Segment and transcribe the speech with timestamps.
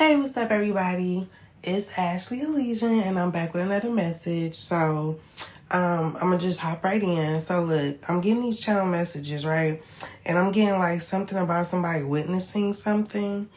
[0.00, 1.28] Hey, what's up, everybody?
[1.62, 4.54] It's Ashley Elysian, and I'm back with another message.
[4.54, 5.20] So,
[5.70, 7.38] um, I'm gonna just hop right in.
[7.42, 9.82] So, look, I'm getting these channel messages, right?
[10.24, 13.50] And I'm getting like something about somebody witnessing something,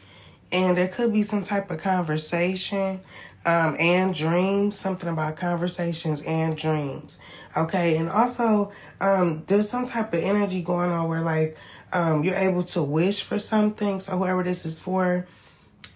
[0.52, 3.00] and there could be some type of conversation,
[3.46, 7.20] um, and dreams, something about conversations and dreams.
[7.56, 8.70] Okay, and also,
[9.00, 11.56] um, there's some type of energy going on where like,
[11.94, 13.98] um, you're able to wish for something.
[13.98, 15.26] So, whoever this is for,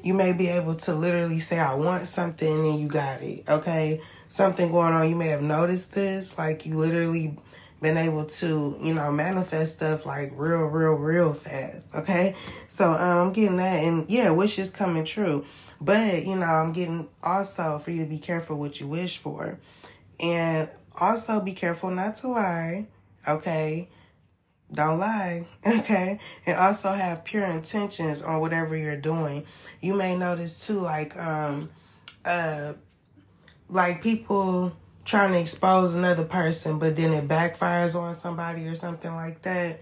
[0.02, 3.48] you may be able to literally say, I want something and you got it.
[3.48, 4.00] Okay.
[4.28, 5.08] Something going on.
[5.08, 6.38] You may have noticed this.
[6.38, 7.36] Like you literally
[7.80, 11.94] been able to, you know, manifest stuff like real, real, real fast.
[11.94, 12.36] Okay.
[12.68, 13.84] So um, I'm getting that.
[13.84, 15.44] And yeah, wishes coming true.
[15.80, 19.58] But, you know, I'm getting also for you to be careful what you wish for.
[20.20, 22.86] And also be careful not to lie.
[23.26, 23.88] Okay
[24.72, 26.18] don't lie, okay?
[26.46, 29.44] And also have pure intentions on whatever you're doing.
[29.80, 31.70] You may notice too, like, um,
[32.24, 32.74] uh,
[33.68, 39.14] like people trying to expose another person, but then it backfires on somebody or something
[39.14, 39.80] like that.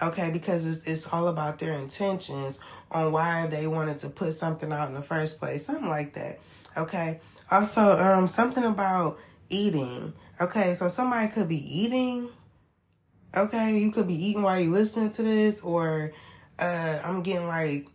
[0.00, 2.60] Okay, because it's it's all about their intentions
[2.92, 6.38] on why they wanted to put something out in the first place, something like that.
[6.76, 7.20] Okay.
[7.50, 9.18] Also, um, something about
[9.50, 10.12] eating.
[10.40, 12.28] Okay, so somebody could be eating
[13.36, 16.12] okay, you could be eating while you listening to this, or
[16.58, 17.88] uh, I'm getting like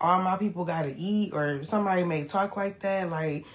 [0.00, 3.46] all my people got to eat, or somebody may talk like that, like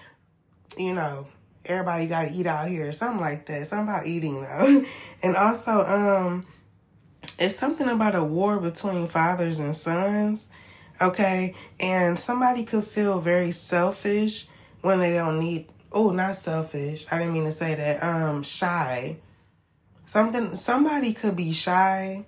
[0.77, 1.27] you know,
[1.65, 3.67] everybody got to eat out here, something like that.
[3.67, 4.85] Something about eating though,
[5.23, 6.45] and also um,
[7.39, 10.49] it's something about a war between fathers and sons.
[10.99, 14.47] Okay, and somebody could feel very selfish
[14.81, 15.67] when they don't need.
[15.91, 17.05] Oh, not selfish.
[17.11, 18.03] I didn't mean to say that.
[18.03, 19.17] Um, shy
[20.07, 22.25] Something somebody could be shy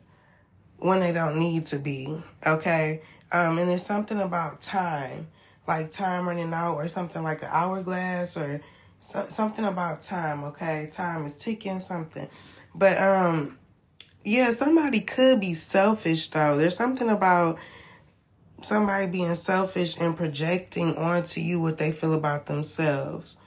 [0.79, 3.01] when they don't need to be, okay?
[3.31, 5.27] Um, and it's something about time,
[5.65, 8.59] like time running out or something like an hourglass or
[8.99, 10.89] so, something about time, okay?
[10.91, 12.27] Time is ticking something.
[12.75, 13.57] But um
[14.25, 16.57] yeah, somebody could be selfish though.
[16.57, 17.59] There's something about
[18.61, 23.37] somebody being selfish and projecting onto you what they feel about themselves.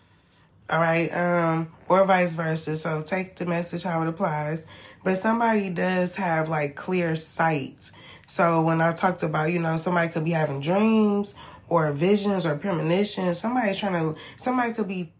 [0.72, 1.08] All right.
[1.14, 2.78] Um, or vice versa.
[2.78, 4.66] So take the message how it applies.
[5.04, 7.90] But somebody does have like clear sight.
[8.26, 11.34] So when I talked about, you know, somebody could be having dreams
[11.68, 15.12] or visions or premonitions, somebody's trying to, somebody could be,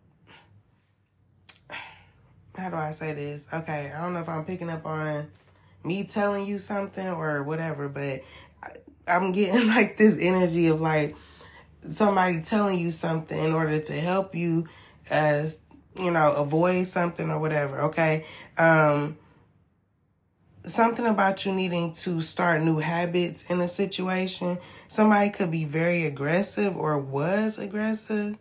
[2.56, 3.46] how do I say this?
[3.52, 3.92] Okay.
[3.94, 5.30] I don't know if I'm picking up on
[5.84, 8.22] me telling you something or whatever, but
[9.06, 11.14] I'm getting like this energy of like
[11.86, 14.66] somebody telling you something in order to help you
[15.10, 15.60] as
[15.98, 18.26] you know avoid something or whatever okay?
[18.58, 19.16] Um
[20.64, 24.58] something about you needing to start new habits in a situation.
[24.86, 28.38] Somebody could be very aggressive or was aggressive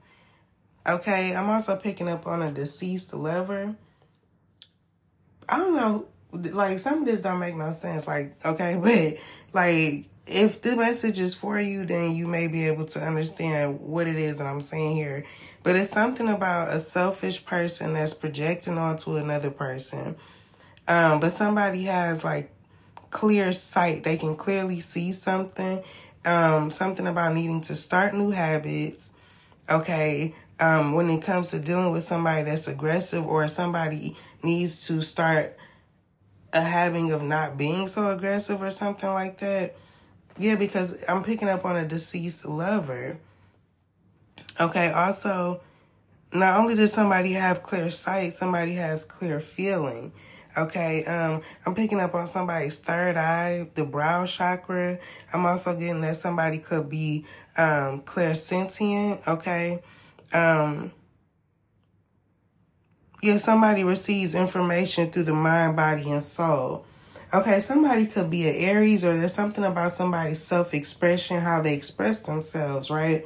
[0.87, 1.35] okay?
[1.35, 3.75] I'm also picking up on a deceased lover.
[5.47, 8.77] I don't know like some of this don't make no sense like okay?
[8.81, 9.17] But
[9.53, 14.07] like if the message is for you then you may be able to understand what
[14.07, 15.25] it is that i'm saying here
[15.63, 20.15] but it's something about a selfish person that's projecting onto another person.
[20.87, 22.51] Um, but somebody has like
[23.11, 24.03] clear sight.
[24.03, 25.83] They can clearly see something.
[26.25, 29.11] Um, something about needing to start new habits.
[29.69, 30.35] Okay.
[30.59, 35.57] Um, when it comes to dealing with somebody that's aggressive or somebody needs to start
[36.53, 39.75] a having of not being so aggressive or something like that.
[40.37, 43.17] Yeah, because I'm picking up on a deceased lover.
[44.61, 45.59] Okay, also,
[46.31, 50.11] not only does somebody have clear sight, somebody has clear feeling.
[50.55, 54.99] Okay, um, I'm picking up on somebody's third eye, the brow chakra.
[55.33, 57.25] I'm also getting that somebody could be
[57.57, 59.81] um clairsentient, okay?
[60.31, 60.91] Um
[63.23, 66.85] yeah, somebody receives information through the mind, body, and soul.
[67.33, 72.19] Okay, somebody could be an Aries or there's something about somebody's self-expression, how they express
[72.19, 73.25] themselves, right?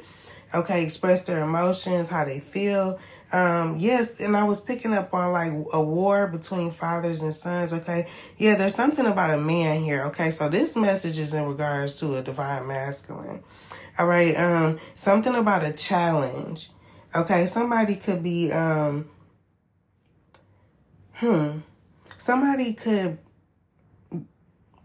[0.54, 2.98] Okay, express their emotions, how they feel.
[3.32, 7.72] Um, yes, and I was picking up on like a war between fathers and sons,
[7.72, 8.06] okay?
[8.36, 10.30] Yeah, there's something about a man here, okay?
[10.30, 13.42] So this message is in regards to a divine masculine.
[13.98, 16.70] All right, um, something about a challenge.
[17.14, 19.08] Okay, somebody could be um
[21.14, 21.60] hmm.
[22.18, 23.18] Somebody could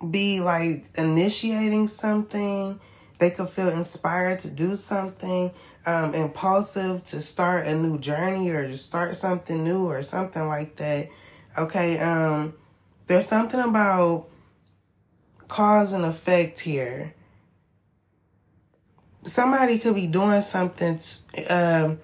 [0.09, 2.79] be like initiating something
[3.21, 5.51] they could feel inspired to do something,
[5.85, 10.75] um, impulsive to start a new journey or to start something new or something like
[10.77, 11.07] that.
[11.55, 12.55] Okay, um,
[13.05, 14.27] there's something about
[15.47, 17.13] cause and effect here.
[19.23, 21.99] somebody could be doing something to, um,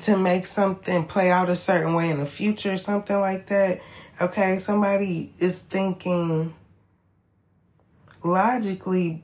[0.00, 3.80] to make something play out a certain way in the future, something like that.
[4.20, 6.52] Okay, somebody is thinking
[8.24, 9.22] logically.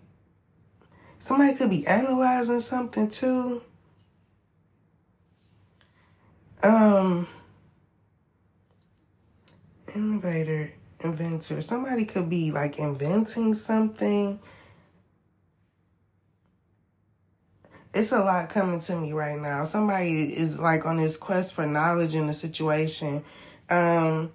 [1.26, 3.61] Somebody could be analyzing something too.
[6.62, 7.26] Um,
[9.93, 11.61] innovator, inventor.
[11.62, 14.38] Somebody could be like inventing something.
[17.93, 19.64] It's a lot coming to me right now.
[19.64, 23.25] Somebody is like on this quest for knowledge in the situation.
[23.69, 24.31] Um,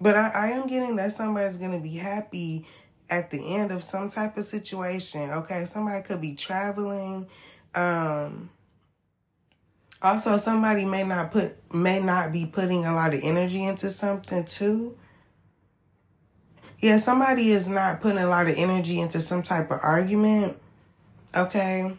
[0.00, 2.66] but I, I am getting that somebody's going to be happy
[3.10, 5.30] at the end of some type of situation.
[5.30, 5.64] Okay.
[5.64, 7.26] Somebody could be traveling.
[7.74, 8.50] Um,
[10.02, 14.44] also, somebody may not put may not be putting a lot of energy into something
[14.44, 14.96] too.
[16.78, 20.58] Yeah, somebody is not putting a lot of energy into some type of argument.
[21.34, 21.96] Okay.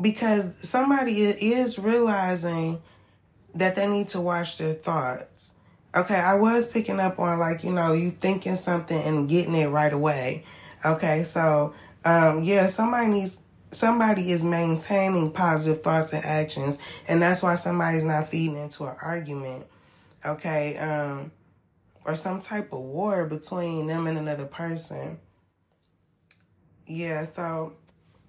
[0.00, 2.80] Because somebody is realizing
[3.54, 5.52] that they need to watch their thoughts.
[5.94, 9.66] Okay, I was picking up on like, you know, you thinking something and getting it
[9.66, 10.44] right away.
[10.84, 13.38] Okay, so um yeah, somebody needs
[13.72, 18.96] somebody is maintaining positive thoughts and actions and that's why somebody's not feeding into an
[19.00, 19.64] argument
[20.24, 21.30] okay um
[22.04, 25.18] or some type of war between them and another person
[26.86, 27.72] yeah so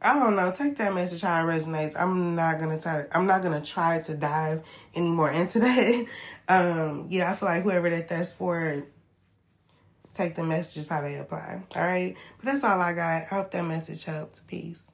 [0.01, 0.51] i don't know.
[0.51, 1.99] Take that message how it resonates.
[1.99, 4.63] I'm not gonna try i'm not gonna try to dive
[4.95, 6.05] any more into that.
[6.49, 8.83] Um yeah i feel like whoever that that's for
[10.13, 11.61] take the messages how they apply.
[11.75, 12.17] All right?
[12.37, 13.21] But that's all i got.
[13.21, 14.45] I hope that message helped.
[14.47, 14.90] Peace